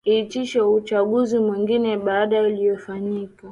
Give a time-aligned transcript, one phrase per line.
[0.09, 3.47] iitishwe uchaguzi mwingine baada ya uliyofanyika